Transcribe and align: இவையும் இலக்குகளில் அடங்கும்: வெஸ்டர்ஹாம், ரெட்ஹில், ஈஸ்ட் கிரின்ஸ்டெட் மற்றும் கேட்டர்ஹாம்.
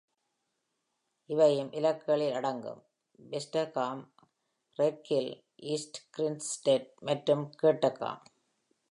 இவையும் 1.29 1.69
இலக்குகளில் 1.79 2.35
அடங்கும்: 2.37 2.79
வெஸ்டர்ஹாம், 3.19 4.01
ரெட்ஹில், 4.79 5.31
ஈஸ்ட் 5.73 5.99
கிரின்ஸ்டெட் 6.15 6.89
மற்றும் 7.01 7.45
கேட்டர்ஹாம். 7.61 8.23